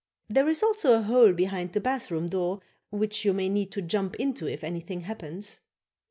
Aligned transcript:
There 0.27 0.49
is 0.49 0.63
also 0.63 0.93
a 0.95 1.03
hole 1.03 1.31
behind 1.31 1.73
the 1.73 1.79
bathroom 1.79 2.25
door 2.27 2.61
which 2.89 3.23
you 3.23 3.33
may 3.33 3.49
need 3.49 3.71
to 3.73 3.83
jump 3.83 4.15
into 4.15 4.47
if 4.47 4.63
anything 4.63 5.01
happens. 5.01 5.59